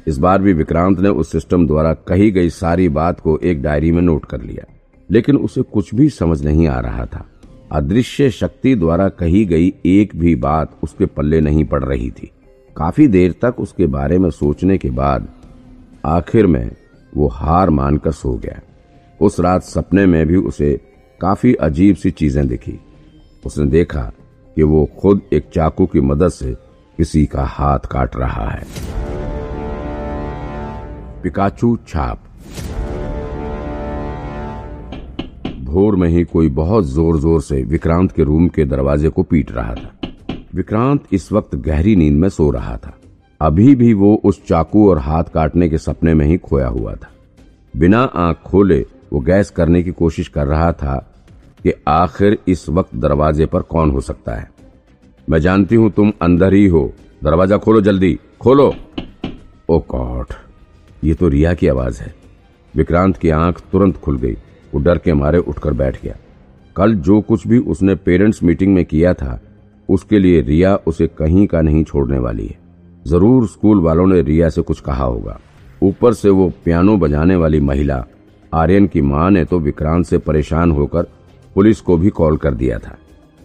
इस 0.07 0.19
बार 0.19 0.43
भी 0.43 0.53
विक्रांत 0.53 1.01
ने 1.01 1.09
उस 1.09 1.33
सिस्टम 1.33 1.67
द्वारा 1.67 1.95
कही 1.95 2.31
गई 2.31 2.51
सारी 2.51 2.89
बात 2.89 3.21
को 3.21 3.39
एक 3.39 3.63
डायरी 3.63 3.93
में 3.93 4.03
नोट 4.03 4.25
कर 4.25 4.43
लिया। 4.43 4.75
लेकिन 5.11 5.37
उसे 5.37 5.63
कुछ 5.63 5.95
भी 5.95 6.09
समझ 6.09 6.45
नहीं 6.45 6.69
आ 6.69 6.81
रहा 6.81 7.07
था। 7.07 7.27
अदृश्य 7.73 8.31
शक्ति 8.31 8.75
द्वारा 8.75 9.09
कही 9.09 9.45
गई 9.45 9.75
एक 9.87 10.17
भी 10.17 10.35
बात 10.35 10.77
उसके 10.83 11.07
पल्ले 11.07 11.41
नहीं 11.41 11.65
पड़ 11.65 11.85
रही 11.85 12.11
थी। 12.11 12.31
काफ़ी 12.77 13.07
देर 13.09 13.35
तक 13.43 13.61
उसके 13.61 13.87
बारे 13.87 14.19
में 14.19 14.31
सोचने 14.31 14.77
के 14.79 14.91
बाद 14.91 15.29
आखिर 16.07 16.47
में 16.47 16.71
वो 17.13 17.29
हार 17.29 17.71
मानकर 17.71 18.13
सो 18.13 18.33
गया। 18.35 18.61
उस 19.21 19.41
रात 19.41 19.63
सपने 19.63 20.07
में 20.07 20.27
भी 20.27 20.37
उसे 20.37 20.73
काफ़ी 21.21 21.55
अजीब 21.55 21.97
सी 21.97 22.11
चीज़ें 22.11 22.47
दिखी। 22.49 22.79
उसने 23.47 23.67
देखा 23.67 24.03
कि 24.57 24.63
वो 24.63 24.85
खुद 25.01 25.21
एक 25.33 25.49
चाकू 25.55 25.87
की 25.87 26.01
मदद 26.01 26.29
से 26.29 26.53
किसी 26.99 27.25
का 27.27 27.45
हाथ 27.49 27.87
काट 27.87 28.17
रहा 28.17 28.49
है। 28.51 28.65
पिकाचू 31.23 31.77
छाप। 31.89 32.25
भोर 35.65 35.97
में 35.97 36.09
ही 36.09 36.25
कोई 36.25 36.49
बहुत 36.51 36.85
ज़ोर 36.85 37.19
ज़ोर 37.21 37.41
से 37.43 37.63
विक्रांत 37.63 38.13
के 38.13 38.23
रूम 38.23 38.49
के 38.49 38.65
दरवाजे 38.65 39.09
को 39.09 39.23
पीट 39.23 39.53
रहा 39.53 39.75
था। 39.75 40.10
विक्रांत 40.55 41.05
इस 41.13 41.31
वक्त 41.33 41.55
गहरी 41.57 41.95
नींद 41.97 42.15
में 42.15 42.29
सो 42.29 42.51
रहा 42.51 42.77
था। 42.77 42.97
अभी 43.41 43.75
भी 43.75 43.93
वो 43.95 44.15
उस 44.25 44.43
चाकू 44.47 44.89
और 44.91 44.99
हाथ 44.99 45.25
काटने 45.25 45.69
के 45.69 45.79
सपने 45.79 46.15
में 46.15 46.25
ही 46.27 46.37
खोया 46.39 46.67
हुआ 46.67 46.95
था। 46.95 47.11
बिना 47.77 48.01
आँख 48.01 48.37
खोले 48.37 48.85
वो 49.13 49.21
गैस 49.21 49.51
करने 49.51 49.83
की 49.83 49.91
कोशिश 49.91 50.29
कर 50.29 50.47
रहा 50.47 50.73
था 50.73 50.97
कि 51.63 51.73
आखिर 51.89 52.39
इस 52.49 52.69
वक्त 52.69 52.95
दरवाजे 52.95 53.47
पर 53.47 53.63
कौन 53.63 53.91
हो 53.91 54.01
सकता 54.01 54.35
है। 54.35 54.51
मैं 55.29 55.39
जानती 55.39 55.75
हूँ 55.75 55.91
तुम 55.91 56.13
अंदर 56.23 56.55
ही 56.55 56.67
हो। 56.67 56.93
दरवाज़ा 57.25 57.57
खोलो 57.57 57.81
जल्दी। 57.81 58.19
खोलो। 58.41 58.75
ओ 59.69 59.79
गॉड, 59.91 60.33
ये 61.05 61.15
तो 61.15 61.29
रिया 61.29 61.53
की 61.55 61.69
आवाज़ 61.69 62.01
है। 62.01 62.15
विक्रांत 62.75 63.17
की 63.17 63.31
आँख 63.31 63.61
तुरंत 63.73 63.97
खुल 63.97 64.19
गई। 64.19 64.37
वो 64.75 64.81
डर 64.81 64.99
के 64.99 65.13
मारे 65.13 65.39
उठकर 65.39 65.73
बैठ 65.73 66.03
गया। 66.03 66.17
कल 66.77 66.95
जो 66.95 67.21
कुछ 67.21 67.47
भी 67.47 67.59
उसने 67.59 67.95
पेरेंट्स 67.95 68.43
मीटिंग 68.43 68.75
में 68.75 68.85
किया 68.85 69.15
था 69.15 69.41
उसके 69.91 70.19
लिए 70.19 70.41
रिया 70.41 70.75
उसे 70.87 71.07
कहीं 71.09 71.47
का 71.47 71.61
नहीं 71.61 71.83
छोड़ने 71.85 72.19
वाली 72.19 72.47
है। 72.47 72.59
ज़रूर 73.05 73.47
स्कूल 73.49 73.81
वालों 73.81 74.07
ने 74.07 74.21
रिया 74.23 74.49
से 74.49 74.63
कुछ 74.63 74.81
कहा 74.81 75.05
होगा। 75.05 75.39
ऊपर 75.83 76.15
से 76.15 76.31
वो 76.31 76.49
पियानो 76.65 76.97
बजाने 76.97 77.37
वाली 77.37 77.61
महिला, 77.61 78.05
आर्यन 78.53 78.87
की 78.87 79.01
माँ 79.03 79.31
ने 79.31 79.45
तो 79.45 79.59
विक्रांत 79.59 80.07
से 80.07 80.19
परेशान 80.19 80.71
होकर 80.71 81.07
पुलिस 81.57 81.81
को 81.81 81.97
भी 81.97 82.11
कॉल 82.11 82.37
कर 82.37 82.55
दिया 82.55 82.79
था। 82.79 82.97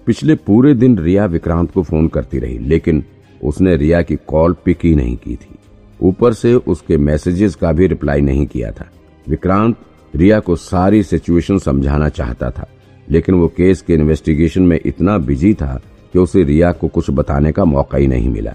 पिछले 0.08 0.36
पूरे 0.38 0.74
दिन 0.74 0.98
रिया 0.98 1.26
विक्रांत 1.26 1.72
को 1.72 1.84
फ़ोन 1.84 2.08
करती 2.08 2.40
रही, 2.40 2.58
लेकिन 2.60 3.04
उसने 3.42 3.76
रिया 3.76 4.02
की 4.02 4.16
कॉल 4.28 4.56
पिक 4.66 4.86
ही 4.86 4.94
नहीं 4.96 5.16
की 5.18 5.36
थी। 5.36 5.56
ऊपर 6.00 6.34
से 6.34 6.54
उसके 6.54 6.98
मैसेजेस 7.00 7.56
का 7.56 7.72
भी 7.72 7.88
रिप्लाई 7.88 8.22
नहीं 8.22 8.46
किया 8.46 8.72
था। 8.72 8.90
विक्रांत 9.28 9.76
रिया 10.14 10.40
को 10.40 10.56
सारी 10.56 11.02
सिचुएशन 11.04 11.58
समझाना 11.58 12.10
चाहता 12.10 12.50
था, 12.50 12.68
लेकिन 13.08 13.36
वो 13.36 13.48
केस 13.48 13.82
के 13.82 13.94
इन्वेस्टिगेशन 13.94 14.62
में 14.62 14.80
इतना 14.86 15.18
बिज़ी 15.20 15.54
था 15.54 15.82
कि 16.16 16.20
उसे 16.20 16.44
रिया 16.44 16.72
को 16.72 16.88
कुछ 16.88 17.10
बताने 17.10 17.52
का 17.52 17.66
मौका 17.66 17.98
ही 17.98 18.08
नहीं 18.08 18.30
मिला। 18.30 18.54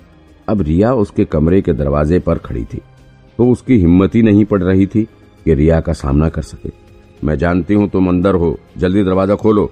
अब 0.49 0.61
रिया 0.63 0.95
उसके 0.95 1.25
कमरे 1.25 1.63
के 1.63 1.73
दरवाजे 1.73 2.19
पर 2.19 2.39
खड़ी 2.39 2.65
थी। 2.65 2.81
तो 3.39 3.51
उसकी 3.51 3.79
हिम्मत 3.79 4.15
ही 4.15 4.23
नहीं 4.23 4.45
पड़ 4.45 4.63
रही 4.63 4.87
थी 4.87 5.05
कि 5.45 5.55
रिया 5.55 5.81
का 5.81 5.93
सामना 5.93 6.29
कर 6.29 6.43
सके। 6.43 6.71
मैं 7.25 7.39
जानती 7.39 7.75
हूँ 7.75 7.89
तुम 7.89 8.09
अंदर 8.09 8.35
हो। 8.35 8.59
जल्दी 8.79 9.05
दरवाज़ा 9.05 9.35
खोलो। 9.35 9.71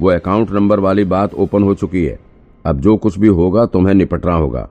वो 0.00 0.10
अकाउंट 0.10 0.50
नंबर 0.50 0.80
वाली 0.80 1.04
बात 1.04 1.34
ओपन 1.34 1.62
हो 1.62 1.74
चुकी 1.74 2.04
है। 2.04 2.18
अब 2.66 2.80
जो 2.80 2.96
कुछ 2.96 3.18
भी 3.18 3.28
होगा 3.28 3.66
तुम्हें 3.66 3.94
निपटना 3.94 4.34
होगा। 4.34 4.68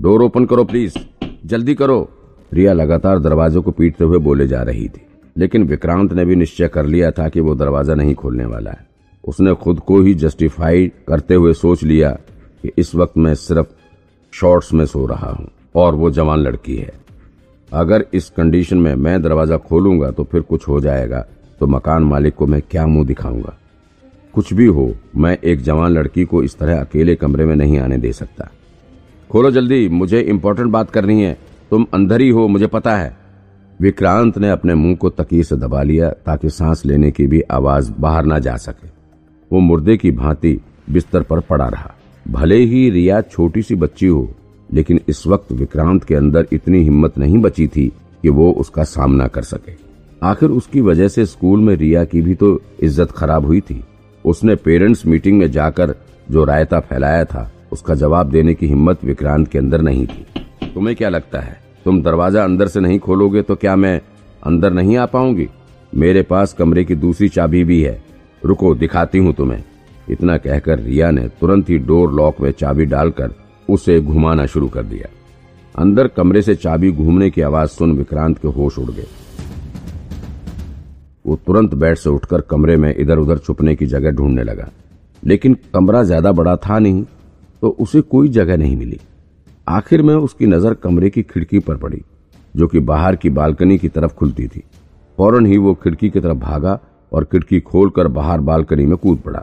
डोर 0.00 0.22
ओपन 0.22 0.44
करो 0.44 0.64
प्लीज़। 0.64 0.98
जल्दी 1.46 1.74
करो। 1.74 2.08
रिया 2.52 2.72
लगातार 2.72 3.18
दरवाजे 3.18 3.60
को 3.60 3.70
पीटते 3.70 4.04
हुए 4.04 4.18
बोले 4.18 4.48
जा 4.48 4.62
रही 4.62 4.88
थी। 4.88 5.06
लेकिन 5.38 5.64
विक्रांत 5.64 6.12
ने 6.12 6.24
भी 6.24 6.36
निश्चय 6.36 6.68
कर 6.68 6.86
लिया 6.86 7.10
था 7.10 7.28
कि 7.28 7.40
वो 7.40 7.54
दरवाज़ा 7.54 7.94
नहीं 7.94 8.14
खोलने 8.14 8.44
वाला 8.44 8.70
है। 8.70 8.91
उसने 9.24 9.54
खुद 9.54 9.80
को 9.80 10.00
ही 10.00 10.14
जस्टिफाई 10.14 10.90
करते 11.08 11.34
हुए 11.34 11.52
सोच 11.54 11.82
लिया 11.84 12.10
कि 12.62 12.70
इस 12.78 12.94
वक्त 12.94 13.16
मैं 13.18 13.34
सिर्फ़ 13.34 13.66
शॉर्ट्स 14.32 14.72
में 14.72 14.84
सो 14.86 15.06
रहा 15.06 15.30
हूँ 15.30 15.48
और 15.74 15.94
वो 15.94 16.10
जवान 16.10 16.38
लड़की 16.38 16.76
है। 16.76 16.92
अगर 17.72 18.04
इस 18.14 18.28
कंडीशन 18.30 18.78
में 18.78 18.94
मैं 18.94 19.20
दरवाज़ा 19.22 19.56
खोलूँगा 19.58 20.10
तो 20.10 20.24
फिर 20.24 20.40
कुछ 20.40 20.68
हो 20.68 20.80
जाएगा 20.80 21.24
तो 21.60 21.66
मकान 21.66 22.02
मालिक 22.02 22.34
को 22.34 22.46
मैं 22.46 22.60
क्या 22.62 22.86
मुँह 22.86 23.06
दिखाऊँगा? 23.06 23.56
कुछ 24.34 24.52
भी 24.52 24.66
हो, 24.66 24.94
मैं 25.16 25.36
एक 25.38 25.62
जवान 25.62 25.92
लड़की 25.92 26.24
को 26.24 26.42
इस 26.42 26.58
तरह 26.58 26.80
अकेले 26.80 27.14
कमरे 27.14 27.44
में 27.44 27.54
नहीं 27.56 27.78
आने 27.78 27.98
दे 27.98 28.12
सकता। 28.12 28.48
खोलो 29.30 29.50
जल्दी, 29.50 29.88
मुझे 29.88 30.20
इंपॉर्टेंट 30.20 30.70
बात 30.70 30.90
करनी 30.90 31.22
है। 31.22 31.36
तुम 31.70 31.86
अंदर 31.94 32.20
ही 32.20 32.28
हो, 32.28 32.46
मुझे 32.48 32.66
पता 32.66 32.96
है। 32.96 33.16
विक्रांत 33.80 34.38
ने 34.38 34.50
अपने 34.50 34.74
मुँह 34.74 34.96
को 34.96 35.10
तकिए 35.10 35.42
से 35.42 35.56
दबा 35.56 35.82
लिया 35.82 36.10
ताकि 36.26 36.50
सांस 36.50 36.84
लेने 36.86 37.10
की 37.10 37.26
भी 37.26 37.40
आवाज़ 37.50 37.92
बाहर 37.92 38.24
ना 38.24 38.38
जा 38.38 38.56
सके। 38.56 39.01
वो 39.52 39.60
मुर्दे 39.60 39.96
की 39.96 40.10
भांति 40.12 40.58
बिस्तर 40.90 41.22
पर 41.22 41.40
पड़ा 41.40 41.66
रहा। 41.68 41.94
भले 42.26 42.56
ही 42.56 42.88
रिया 42.90 43.20
छोटी 43.22 43.62
सी 43.62 43.74
बच्ची 43.74 44.06
हो, 44.06 44.28
लेकिन 44.70 45.00
इस 45.08 45.26
वक्त 45.26 45.50
विक्रांत 45.52 46.04
के 46.04 46.14
अंदर 46.14 46.46
इतनी 46.52 46.82
हिम्मत 46.82 47.18
नहीं 47.18 47.38
बची 47.38 47.66
थी 47.66 47.86
कि 48.22 48.28
वो 48.28 48.50
उसका 48.52 48.84
सामना 48.84 49.26
कर 49.26 49.42
सके। 49.42 49.72
आखिर 50.22 50.50
उसकी 50.50 50.80
वजह 50.80 51.08
से 51.08 51.24
स्कूल 51.26 51.60
में 51.60 51.74
रिया 51.76 52.04
की 52.04 52.20
भी 52.20 52.34
तो 52.34 52.60
इज़्ज़त 52.82 53.10
खराब 53.10 53.46
हुई 53.46 53.60
थी। 53.60 53.82
उसने 54.24 54.54
पेरेंट्स 54.56 55.04
मीटिंग 55.06 55.38
में 55.38 55.50
जाकर 55.50 55.94
जो 56.30 56.44
रायता 56.44 56.80
फैलाया 56.80 57.24
था, 57.24 57.50
उसका 57.72 57.94
जवाब 57.94 58.30
देने 58.30 58.54
की 58.54 58.66
हिम्मत 58.66 59.04
विक्रांत 59.04 59.48
के 59.48 59.58
अंदर 59.58 59.80
नहीं 59.80 60.06
थी। 60.06 60.70
तुम्हें 60.74 60.94
क्या 60.96 61.08
लगता 61.08 61.40
है, 61.40 61.56
तुम 61.84 62.00
दरवाज़ा 62.02 62.44
अंदर 62.44 62.68
से 62.68 62.80
नहीं 62.80 62.98
खोलोगे 62.98 63.42
तो 63.42 63.56
क्या 63.56 63.76
मैं 63.76 64.00
अंदर 64.42 64.72
नहीं 64.72 64.96
आ 64.96 65.06
पाऊँगी? 65.06 65.48
मेरे 65.92 66.22
पास 66.22 66.52
कमरे 66.52 66.84
की 66.84 66.94
दूसरी 66.96 67.28
चाबी 67.28 67.64
भी 67.64 67.80
है। 67.82 68.00
रुको, 68.44 68.74
दिखाती 68.74 69.18
हूँ 69.18 69.32
तुम्हें। 69.34 69.62
इतना 70.10 70.36
कहकर 70.36 70.78
रिया 70.78 71.10
ने 71.10 71.28
तुरंत 71.40 71.70
ही 71.70 71.78
डोर 71.80 72.12
लॉक 72.12 72.40
में 72.40 72.50
चाबी 72.52 72.84
डालकर 72.84 73.34
उसे 73.68 74.00
घुमाना 74.00 74.46
शुरू 74.46 74.68
कर 74.68 74.82
दिया। 74.84 75.08
अंदर 75.74 76.08
कमरे 76.08 76.42
से 76.42 76.54
चाबी 76.54 76.90
घूमने 76.92 77.30
की 77.30 77.40
आवाज़ 77.40 77.70
सुन 77.70 77.96
विक्रांत 77.98 78.38
के 78.38 78.48
होश 78.48 78.78
उड़ 78.78 78.90
गए। 78.90 79.06
वो 81.24 81.36
तुरंत 81.36 81.74
बेड 81.74 81.96
से 81.96 82.10
उठकर 82.10 82.40
कमरे 82.40 82.76
में 82.76 82.94
इधर 82.94 83.18
उधर 83.18 83.38
छुपने 83.38 83.74
की 83.76 83.86
जगह 83.86 84.10
ढूँढने 84.10 84.42
लगा। 84.42 84.68
लेकिन 85.22 85.56
कमरा 85.74 86.02
ज़्यादा 86.02 86.32
बड़ा 86.32 86.56
था 86.58 86.78
नहीं 86.78 87.04
तो 87.62 87.68
उसे 87.80 88.00
कोई 88.02 88.28
जगह 88.30 88.56
नहीं 88.56 88.76
मिली। 88.76 88.98
आखिर 89.66 90.02
में 90.02 90.14
उसकी 90.14 90.46
नज़र 90.46 90.74
कमरे 90.74 91.10
की 91.10 91.22
खिड़की 91.22 91.58
पर 91.58 91.76
पड़ी, 91.76 92.00
जो 92.54 92.66
कि 92.66 92.78
बाहर 92.80 93.16
की 93.16 93.30
बालकनी 93.30 93.78
की 93.78 93.88
तरफ़ 93.88 94.14
खुलती 94.14 94.46
थी। 94.46 94.62
फ़ौरन 95.18 95.46
ही 95.46 95.58
वो 95.58 95.74
खिड़की 95.74 96.10
की 96.10 96.20
तरफ़ 96.20 96.38
भागा 96.38 96.78
और 97.12 97.24
खिड़की 97.24 97.60
खोलकर 97.60 98.08
बाहर 98.08 98.40
बालकनी 98.40 98.86
में 98.86 98.96
कूद 98.96 99.18
पड़ा। 99.18 99.42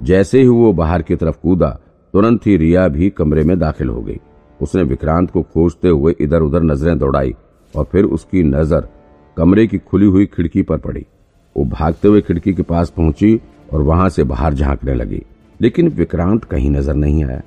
जैसे 0.00 0.40
ही 0.40 0.48
वो 0.48 0.72
बाहर 0.72 1.02
की 1.02 1.16
तरफ़ 1.16 1.36
कूदा, 1.42 1.68
तुरंत 2.14 2.46
ही 2.46 2.56
रिया 2.56 2.86
भी 2.88 3.10
कमरे 3.10 3.44
में 3.44 3.58
दाखिल 3.58 3.88
हो 3.88 4.00
गई। 4.00 4.18
उसने 4.60 4.82
विक्रांत 4.82 5.30
को 5.30 5.42
खोजते 5.44 5.88
हुए 5.88 6.14
इधर 6.20 6.42
उधर 6.42 6.62
नज़रें 6.62 6.98
दौड़ाई 6.98 7.34
और 7.74 7.84
फिर 7.84 8.04
उसकी 8.06 8.42
नज़र 8.42 8.88
कमरे 9.36 9.66
की 9.66 9.78
खुली 9.80 10.06
हुई 10.06 10.26
खिड़की 10.26 10.62
पर 10.62 10.78
पड़ी। 10.78 11.04
वो 11.56 11.64
भागते 11.64 12.08
हुए 12.08 12.20
खिड़की 12.20 12.52
के 12.54 12.62
पास 12.62 12.90
पहुँची 12.90 13.40
और 13.72 13.82
वहाँ 13.82 14.08
से 14.08 14.24
बाहर 14.24 14.54
झांकने 14.54 14.94
लगी। 14.94 15.22
लेकिन 15.60 15.88
विक्रांत 15.88 16.44
कहीं 16.44 16.70
नज़र 16.70 16.94
नहीं 16.94 17.24
आया। 17.24 17.40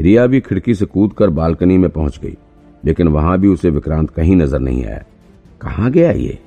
रिया 0.00 0.26
भी 0.26 0.40
खिड़की 0.40 0.74
से 0.74 0.86
कूदकर 0.86 1.30
बालकनी 1.30 1.78
में 1.78 1.88
पहुँच 1.90 2.18
गई, 2.22 2.36
लेकिन 2.84 3.08
वहाँ 3.08 3.38
भी 3.38 3.48
उसे 3.48 3.70
विक्रांत 3.70 4.10
कहीं 4.10 4.36
नज़र 4.36 4.58
नहीं 4.58 4.84
आया। 4.84 5.02
कहाँ 5.60 5.90
गया 5.90 6.10
ये? 6.10 6.38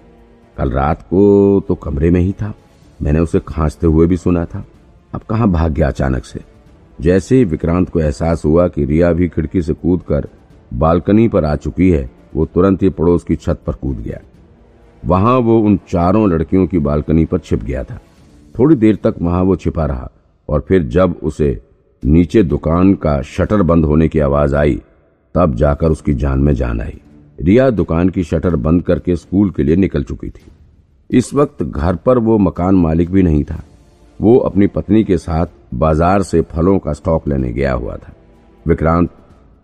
कल 0.58 0.72
रात 0.72 1.02
को 1.02 1.64
तो 1.68 1.76
कमरे 1.76 2.12
में 2.12 2.22
ही 2.22 2.32
था। 2.32 2.54
मैंने 3.02 3.20
उसे 3.20 3.40
खांसते 3.48 3.88
हुए 3.88 4.08
भी 4.08 4.18
सुना 4.18 4.46
था। 4.46 4.66
अब 5.14 5.22
कहाँ 5.22 5.52
भाग 5.52 5.72
गया 5.72 5.88
अचानक 5.88 6.26
से? 6.26 6.40
जैसे 7.02 7.38
ही 7.38 7.46
विक्रांत 7.46 7.90
को 7.90 8.00
एहसास 8.00 8.46
हुआ 8.46 8.68
कि 8.68 8.86
रिया 8.86 9.14
भी 9.14 9.30
खिड़की 9.30 9.62
से 9.62 9.74
कूद 9.74 10.02
कर 10.02 10.28
बालकनी 10.74 11.28
पर 11.28 11.46
आ 11.46 11.56
चुकी 11.56 11.90
है, 11.90 12.12
वो 12.36 12.46
तुरंत 12.46 12.84
ही 12.84 12.90
पड़ोस 12.90 13.24
की 13.24 13.36
छत 13.36 13.60
पर 13.68 13.74
कूद 13.74 13.98
गया। 13.98 14.20
वहाँ 15.06 15.38
वो 15.38 15.60
उन 15.60 15.80
चारों 15.90 16.30
लड़कियों 16.30 16.68
की 16.68 16.80
बालकनी 16.80 17.26
पर 17.26 17.38
छिप 17.38 17.64
गया 17.64 17.84
था। 17.84 18.00
थोड़ी 18.60 18.76
देर 18.76 18.96
तक 18.96 19.16
वहाँ 19.22 19.44
वो 19.44 19.56
छिपा 19.56 19.86
रहा 19.86 20.12
और 20.50 20.66
फिर 20.68 20.84
जब 20.84 21.16
उसे 21.24 21.62
नीचे 22.06 22.44
दुकान 22.44 22.94
का 22.94 23.22
शटर 23.22 23.62
बंद 23.62 23.86
होने 23.86 24.08
की 24.08 24.20
आवाज़ 24.20 24.56
आई, 24.56 24.82
तब 25.36 25.56
जाकर 25.56 25.88
उसकी 25.88 26.14
जान 26.14 26.40
में 26.40 26.54
जान 26.54 26.82
आई। 26.82 27.02
रिया 27.38 27.70
दुकान 27.70 28.10
की 28.10 28.24
शटर 28.24 28.56
बंद 28.56 28.82
करके 28.84 29.16
स्कूल 29.16 29.50
के 29.50 29.64
लिए 29.64 29.76
निकल 29.76 30.04
चुकी 30.04 30.30
थी। 30.30 30.52
इस 31.10 31.34
वक्त 31.34 31.64
घर 31.64 31.96
पर 31.96 32.18
वो 32.18 32.38
मकान 32.38 32.76
मालिक 32.76 33.10
भी 33.12 33.24
नहीं 33.24 33.44
था। 33.44 33.62
वो 34.20 34.38
अपनी 34.40 34.68
पत्नी 34.68 35.04
के 35.04 35.18
साथ 35.18 35.48
बाज़ार 35.74 36.24
से 36.24 36.42
फलों 36.52 36.78
का 36.80 36.94
स्टॉक 36.94 37.28
लेने 37.28 37.52
गया 37.54 37.74
हुआ 37.74 37.96
था। 37.98 38.14
विक्रांत 38.66 39.10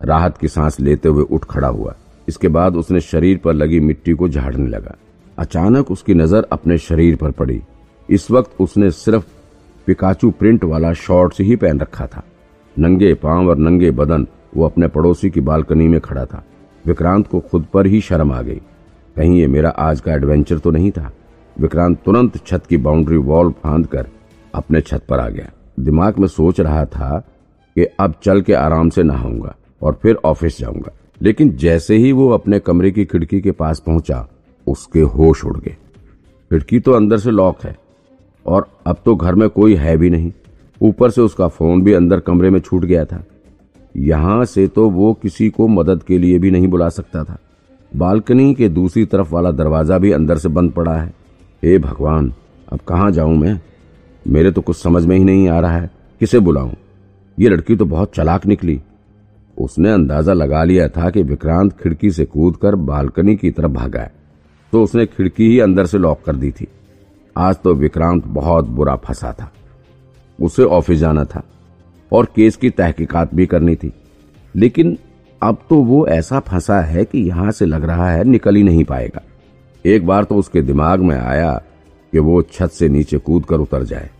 राहत 0.00 0.36
की 0.38 0.48
सांस 0.48 0.78
लेते 0.80 1.08
हुए 1.08 1.24
उठ 1.24 1.44
खड़ा 1.44 1.68
हुआ। 1.68 1.94
इसके 2.28 2.48
बाद 2.48 2.76
उसने 2.76 3.00
शरीर 3.00 3.38
पर 3.38 3.54
लगी 3.54 3.80
मिट्टी 3.80 4.12
को 4.12 4.28
झाड़ने 4.28 4.68
लगा। 4.68 4.94
अचानक 5.38 5.90
उसकी 5.90 6.14
नज़र 6.14 6.46
अपने 6.52 6.78
शरीर 6.78 7.16
पर 7.16 7.30
पड़ी। 7.30 7.60
इस 8.08 8.30
वक्त 8.30 8.60
उसने 8.60 8.90
सिर्फ़ 8.90 9.24
पिकाचू 9.86 10.30
प्रिंट 10.30 10.64
वाला 10.64 10.92
शॉर्ट्स 10.92 11.40
ही 11.40 11.56
पहन 11.56 11.80
रखा 11.80 12.06
था। 12.06 12.22
नंगे 12.76 13.12
पाँव 13.14 13.48
और 13.48 13.58
नंगे 13.58 13.90
बदन 13.90 14.26
वो 14.56 14.64
अपने 14.64 14.88
पड़ोसी 14.88 15.30
की 15.30 15.40
बालकनी 15.40 15.88
में 15.88 16.00
खड़ा 16.00 16.24
था। 16.24 16.44
विक्रांत 16.86 17.26
को 17.26 17.40
खुद 17.40 17.66
पर 17.72 17.86
ही 17.86 18.00
शर्म 18.00 18.32
आ 18.32 18.42
गई। 18.42 18.60
कहीं 19.16 19.40
ये 19.40 19.46
मेरा 19.46 19.70
आज 19.70 20.00
का 20.00 20.12
एडवेंचर 20.14 20.58
तो 20.58 20.70
नहीं 20.70 20.90
था? 20.90 21.12
विक्रांत 21.56 21.98
तुरंत 22.04 22.36
छत 22.46 22.66
की 22.66 22.76
बाउंड्री 22.76 23.16
वॉल 23.16 23.50
फांद 23.62 23.86
कर 23.86 24.06
अपने 24.54 24.80
छत 24.80 25.02
पर 25.08 25.18
आ 25.18 25.28
गया। 25.28 25.50
दिमाग 25.80 26.18
में 26.18 26.28
सोच 26.28 26.60
रहा 26.60 26.84
था 26.84 27.18
कि 27.76 27.84
अब 28.00 28.14
चल 28.22 28.40
के 28.42 28.52
आराम 28.52 28.88
से 28.88 29.02
नहाऊँगा 29.02 29.54
और 29.82 29.98
फिर 30.02 30.18
ऑफ़िस 30.24 30.58
जाऊँगा। 30.58 30.92
लेकिन 31.22 31.50
जैसे 31.50 31.96
ही 31.96 32.12
वो 32.12 32.28
अपने 32.30 32.58
कमरे 32.58 32.90
की 32.90 33.04
खिड़की 33.04 33.40
के 33.40 33.50
पास 33.50 33.82
पहुँचा, 33.86 34.28
उसके 34.66 35.00
होश 35.00 35.44
उड़ 35.44 35.56
गए। 35.56 35.76
खिड़की 36.50 36.80
तो 36.80 36.92
अंदर 36.92 37.18
से 37.18 37.30
लॉक 37.30 37.64
है 37.64 37.76
और 38.46 38.68
अब 38.86 38.96
तो 39.04 39.14
घर 39.16 39.34
में 39.34 39.48
कोई 39.48 39.74
है 39.74 39.96
भी 39.96 40.10
नहीं। 40.10 40.32
ऊपर 40.80 41.10
से 41.10 41.20
उसका 41.20 41.48
फ़ोन 41.48 41.82
भी 41.82 41.92
अंदर 41.92 42.20
कमरे 42.20 42.50
में 42.50 42.60
छूट 42.60 42.84
गया 42.84 43.04
था। 43.04 43.24
यहाँ 43.94 44.44
से 44.44 44.66
तो 44.66 44.90
वो 44.90 45.12
किसी 45.14 45.48
को 45.50 45.68
मदद 45.68 46.02
के 46.02 46.18
लिए 46.18 46.38
भी 46.38 46.50
नहीं 46.50 46.68
बुला 46.68 46.88
सकता 46.88 47.24
था। 47.24 47.38
बालकनी 47.96 48.54
के 48.54 48.68
दूसरी 48.68 49.04
तरफ़ 49.04 49.32
वाला 49.34 49.50
दरवाज़ा 49.50 49.98
भी 49.98 50.12
अंदर 50.12 50.38
से 50.38 50.48
बंद 50.48 50.72
पड़ा 50.72 50.96
है। 50.96 51.12
हे 51.62 51.78
भगवान, 51.78 52.32
अब 52.72 52.80
कहाँ 52.80 53.10
जाऊँ 53.10 53.36
मैं? 53.36 53.60
मेरे 54.28 54.50
तो 54.50 54.60
कुछ 54.60 54.76
समझ 54.76 55.04
में 55.06 55.16
ही 55.16 55.24
नहीं 55.24 55.48
आ 55.48 55.60
रहा 55.60 55.76
है। 55.76 55.90
किसे 56.20 56.38
बुलाऊं? 56.38 56.72
ये 57.38 57.48
लड़की 57.48 57.76
तो 57.76 57.84
बहुत 57.84 58.14
चलाक 58.14 58.46
निकली। 58.46 58.80
उसने 59.56 59.90
अंदाज़ा 59.90 60.32
लगा 60.32 60.64
लिया 60.64 60.88
था 60.88 61.10
कि 61.10 61.22
विक्रांत 61.22 61.72
खिड़की 61.72 62.10
से 62.10 62.24
कूदकर 62.24 62.74
बालकनी 62.74 63.36
की 63.36 63.50
तरफ़ 63.50 63.70
भागा 63.70 64.00
है। 64.00 64.12
तो 64.72 64.82
उसने 64.82 65.06
खिड़की 65.06 65.48
ही 65.48 65.58
अंदर 65.60 65.86
से 65.86 65.98
लॉक 65.98 66.22
कर 66.26 66.36
दी 66.36 66.50
थी। 66.50 66.66
आज 67.36 67.56
तो 67.56 67.74
विक्रांत 67.74 68.26
बहुत 68.26 68.64
बुरा 68.64 68.96
फंसा 68.96 69.32
था। 69.32 69.52
उसे 70.38 70.62
ऑफ़िस 70.62 70.98
जाना 70.98 71.24
था। 71.24 71.42
और 72.12 72.26
केस 72.36 72.56
की 72.56 72.70
तहकीकात 72.70 73.34
भी 73.34 73.46
करनी 73.46 73.74
थी। 73.76 73.92
लेकिन 74.54 74.96
अब 75.42 75.58
तो 75.70 75.76
वो 75.76 76.06
ऐसा 76.06 76.40
फंसा 76.40 76.80
है 76.80 77.04
कि 77.04 77.18
यहाँ 77.18 77.50
से 77.50 77.66
लग 77.66 77.84
रहा 77.84 78.10
है 78.10 78.24
निकल 78.24 78.56
ही 78.56 78.62
नहीं 78.62 78.84
पाएगा। 78.84 79.22
एक 79.84 80.06
बार 80.06 80.24
तो 80.24 80.34
उसके 80.34 80.62
दिमाग 80.62 81.00
में 81.00 81.16
आया 81.16 81.52
कि 82.12 82.18
वो 82.18 82.42
छत 82.42 82.70
से 82.70 82.88
नीचे 82.88 83.18
कूद 83.18 83.44
कर 83.44 83.56
उतर 83.56 83.82
जाए, 83.82 84.10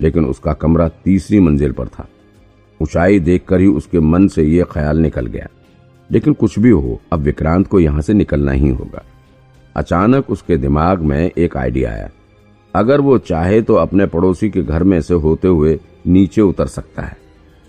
लेकिन 0.00 0.24
उसका 0.24 0.52
कमरा 0.52 0.88
तीसरी 1.04 1.40
मंजिल 1.40 1.72
पर 1.72 1.88
था। 1.88 2.08
ऊंचाई 2.80 3.20
देखकर 3.20 3.60
ही 3.60 3.66
उसके 3.66 4.00
मन 4.00 4.28
से 4.28 4.42
यह 4.42 4.64
ख्याल 4.64 4.98
निकल 4.98 5.26
गया। 5.26 5.48
लेकिन 6.10 6.32
कुछ 6.32 6.58
भी 6.58 6.70
हो, 6.70 7.00
अब 7.12 7.20
विक्रांत 7.20 7.66
को 7.66 7.80
यहाँ 7.80 8.02
से 8.02 8.14
निकलना 8.14 8.52
ही 8.52 8.68
होगा। 8.68 9.02
अचानक 9.76 10.30
उसके 10.30 10.56
दिमाग 10.56 11.02
में 11.02 11.30
एक 11.30 11.56
आइडिया 11.56 11.90
आया। 11.90 12.10
अगर 12.74 13.00
वो 13.00 13.18
चाहे 13.18 13.62
तो 13.62 13.74
अपने 13.74 14.06
पड़ोसी 14.06 14.50
के 14.50 14.62
घर 14.62 14.84
में 14.84 15.00
से 15.00 15.14
होते 15.14 15.48
हुए 15.48 15.78
नीचे 16.06 16.40
उतर 16.40 16.66
सकता 16.66 17.02
है। 17.02 17.16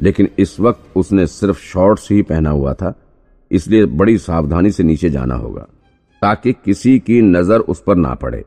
लेकिन 0.03 0.29
इस 0.39 0.59
वक्त 0.59 0.97
उसने 0.97 1.25
सिर्फ़ 1.27 1.59
शॉर्ट्स 1.61 2.09
ही 2.11 2.21
पहना 2.23 2.49
हुआ 2.49 2.73
था, 2.73 2.93
इसलिए 3.51 3.85
बड़ी 3.85 4.17
सावधानी 4.19 4.71
से 4.71 4.83
नीचे 4.83 5.09
जाना 5.09 5.35
होगा, 5.35 5.67
ताकि 6.21 6.53
किसी 6.55 6.97
की 6.99 7.21
नज़र 7.21 7.59
उस 7.59 7.81
पर 7.81 7.95
ना 7.95 8.13
पड़े। 8.15 8.43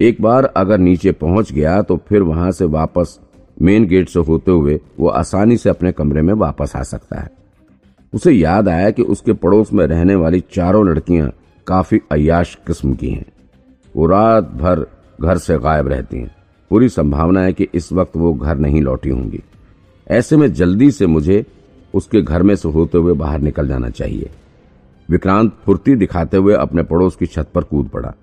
एक 0.00 0.20
बार 0.22 0.44
अगर 0.46 0.78
नीचे 0.78 1.12
पहुँच 1.14 1.52
गया 1.52 1.80
तो 1.82 1.96
फिर 2.08 2.22
वहाँ 2.22 2.50
से 2.52 2.64
वापस 2.66 3.18
मेन 3.56 3.86
गेट 3.86 4.08
से 4.08 4.20
होते 4.20 4.50
हुए 4.50 4.78
वो 4.98 5.08
आसानी 5.10 5.56
से 5.56 5.70
अपने 5.70 5.92
कमरे 5.92 6.22
में 6.22 6.32
वापस 6.34 6.72
आ 6.76 6.82
सकता 6.84 7.20
है। 7.20 7.30
उसे 8.12 8.32
याद 8.32 8.68
आया 8.68 8.90
कि 8.90 9.02
उसके 9.04 9.32
पड़ोस 9.34 9.72
में 9.72 9.86
रहने 9.86 10.14
वाली 10.14 10.42
चारों 10.52 10.86
लड़कियाँ 10.86 11.30
काफ़ी 11.66 12.00
अयाश 12.12 12.56
किस्म 12.66 12.92
की 12.94 13.08
हैं। 13.08 13.26
वो 13.94 14.06
रात 14.06 14.50
भर 14.54 14.86
घर 15.20 15.38
से 15.38 15.58
गायब 15.58 15.88
रहती 15.88 16.16
हैं। 16.16 16.30
पूरी 16.70 16.88
संभावना 16.88 17.42
है 17.42 17.52
कि 17.52 17.66
इस 17.74 17.92
वक्त 17.92 18.16
वो 18.16 18.32
घर 18.32 18.58
नहीं 18.58 18.82
लौटी 18.82 19.10
होंगी। 19.10 19.42
ऐसे 20.08 20.36
में 20.36 20.52
जल्दी 20.52 20.90
से 20.90 21.06
मुझे 21.06 21.44
उसके 21.94 22.20
घर 22.22 22.42
में 22.42 22.54
से 22.56 22.68
होते 22.68 22.98
हुए 22.98 23.12
बाहर 23.14 23.40
निकल 23.40 23.68
जाना 23.68 23.88
चाहिए। 23.90 24.30
विक्रांत 25.08 25.52
फुर्ती 25.64 25.94
दिखाते 25.96 26.36
हुए 26.36 26.54
अपने 26.54 26.82
पड़ोस 26.82 27.16
की 27.16 27.26
छत 27.26 27.48
पर 27.54 27.64
कूद 27.64 27.88
पड़ा 27.88 28.14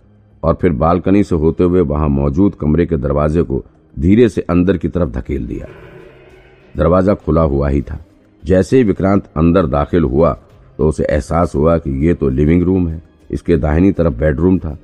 और 0.44 0.58
फिर 0.62 0.72
बालकनी 0.74 1.24
से 1.24 1.36
होते 1.36 1.64
हुए 1.64 1.82
वहाँ 1.84 2.08
मौजूद 2.10 2.56
कमरे 2.56 2.86
के 2.86 2.98
दरवाजे 2.98 3.44
को 3.44 3.64
धीरे 3.98 4.28
से 4.30 4.42
अंदर 4.44 4.78
की 4.78 4.88
तरफ़ 4.88 5.10
धकेल 5.12 5.46
दिया। 5.48 5.68
दरवाज़ा 6.76 7.14
खुला 7.16 7.42
हुआ 7.44 7.70
ही 7.70 7.82
था। 7.82 8.00
जैसे 8.44 8.78
ही 8.78 8.84
विक्रांत 8.84 9.30
अंदर 9.38 9.66
दाखिल 9.68 10.04
हुआ 10.04 10.32
तो 10.80 10.88
उसे 10.88 11.04
एहसास 11.06 11.56
हुआ 11.56 11.78
कि 11.78 11.92
ये 12.06 12.14
तो 12.14 12.30
लिविंग 12.30 12.64
रूम 12.64 12.88
है, 12.88 13.02
इसके 13.30 13.58
दाहिनी 13.58 13.92
तरफ़ 13.92 14.14
बेडरूम 14.14 14.58
था। 14.60 14.78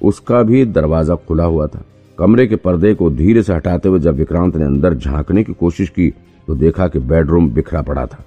उसका 0.00 0.42
भी 0.42 0.64
दरवाज़ा 0.66 1.14
खुला 1.18 1.44
हुआ 1.44 1.66
था। 1.66 1.84
कमरे 2.18 2.46
के 2.46 2.56
पर्दे 2.56 2.92
को 2.94 3.10
धीरे 3.10 3.42
से 3.42 3.52
हटाते 3.54 3.88
हुए 3.88 3.98
जब 4.00 4.16
विक्रांत 4.16 4.56
ने 4.56 4.64
अंदर 4.64 4.94
झांकने 4.94 5.44
की 5.44 5.52
कोशिश 5.54 5.88
की 5.88 6.12
तो 6.50 6.54
देखा 6.54 6.86
कि 6.88 6.98
बेडरूम 6.98 7.48
बिखरा 7.50 7.80
पड़ा 7.82 8.04
था। 8.06 8.24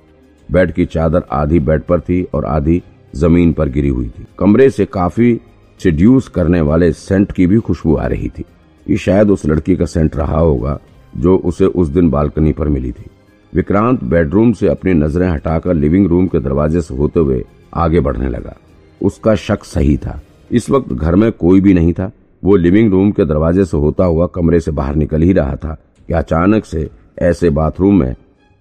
बेड 0.50 0.72
की 0.74 0.86
चादर 0.86 1.24
आधी 1.32 1.60
बेड 1.60 1.82
पर 1.82 2.00
थी 2.00 2.22
और 2.34 2.46
आधी 2.46 2.82
ज़मीन 3.16 3.52
पर 3.54 3.70
गिरी 3.70 3.90
हुई 3.90 4.08
थी। 4.10 4.26
कमरे 4.40 4.70
से 4.70 4.86
काफ़ी 4.86 5.40
सिड्यूस 5.80 6.28
करने 6.28 6.62
वाले 6.62 6.92
सेंट 6.94 7.32
की 7.32 7.48
भी 7.48 7.60
खुशबू 7.60 7.96
आ 7.96 8.06
रही 8.08 8.30
थी। 8.30 8.46
ये 8.90 8.98
शायद 8.98 9.32
उस 9.32 9.46
लड़की 9.46 9.76
का 9.76 9.86
सेंट 9.86 10.16
रहा 10.16 10.40
होगा 10.40 10.80
जो 11.18 11.36
उसे 11.38 11.66
उस 11.66 11.88
दिन 11.88 12.10
बालकनी 12.10 12.54
पर 12.54 12.68
मिली 12.68 12.92
थी। 12.92 13.06
विक्रांत 13.54 14.04
बेडरूम 14.04 14.54
से 14.54 14.68
अपनी 14.68 14.94
नज़रें 14.94 15.30
हटाकर 15.30 15.74
लिविंग 15.74 16.08
रूम 16.08 16.28
के 16.28 16.40
दरवाजे 16.40 16.82
से 16.82 16.96
होते 16.96 17.20
हुए 17.20 17.44
आगे 17.74 18.00
बढ़ने 18.00 18.30
लगा। 18.30 18.58
उसका 19.02 19.36
शक 19.36 19.64
सही 19.64 19.98
था। 19.98 20.20
इस 20.52 20.70
वक्त 20.70 20.94
घर 20.94 21.16
में 21.16 21.32
कोई 21.32 21.62
भी 21.62 21.74
नहीं 21.74 21.94
था। 21.94 22.12
वो 22.44 22.56
लिविंग 22.56 22.92
रूम 22.92 23.12
के 23.12 23.26
दरवाजे 23.26 23.66
से 23.66 23.78
होता 23.78 24.06
हुआ 24.06 24.28
कमरे 24.28 24.60
से 24.60 24.72
बाहर 24.72 24.96
निकल 24.96 25.22
ही 25.22 25.34
रहा 25.34 25.56
था 25.56 25.78
कि 26.08 26.14
अचानक 26.14 26.66
से 26.66 26.90
ऐसे 27.18 27.50
बाथरूम 27.50 28.00
में 28.00 28.16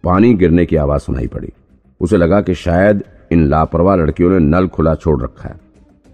पानी 0.04 0.34
गिरने 0.34 0.66
की 0.66 0.76
आवाज़ 0.76 1.02
सुनाई 1.02 1.26
पड़ी। 1.26 1.52
उसे 2.00 2.16
लगा 2.16 2.40
कि 2.40 2.54
शायद 2.54 3.02
इन 3.32 3.46
लापरवाह 3.48 3.96
लड़कियों 3.96 4.30
ने 4.30 4.38
नल 4.38 4.68
खुला 4.68 4.94
छोड़ 4.94 5.22
रखा 5.22 5.48
है। 5.48 5.60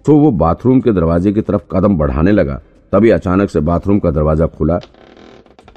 तो 0.04 0.18
वो 0.18 0.30
बाथरूम 0.30 0.80
के 0.80 0.92
दरवाजे 0.92 1.32
की 1.32 1.40
तरफ़ 1.40 1.62
कदम 1.72 1.96
बढ़ाने 1.96 2.32
लगा। 2.32 2.60
तभी 2.92 3.10
अचानक 3.10 3.50
से 3.50 3.60
बाथरूम 3.60 3.98
का 3.98 4.10
दरवाज़ा 4.10 4.46
खुला। 4.46 4.78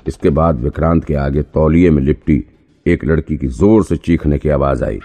इसके 0.07 0.29
बाद 0.29 0.59
विक्रांत 0.59 1.03
के 1.05 1.13
आगे 1.15 1.41
तौलिए 1.41 1.89
में 1.89 2.01
लिपटी 2.03 2.43
एक 2.85 3.05
लड़की 3.05 3.37
की 3.37 3.47
ज़ोर 3.47 3.83
से 3.83 3.97
चीखने 3.97 4.37
की 4.37 4.49
आवाज़ 4.49 4.83
आई। 4.83 4.99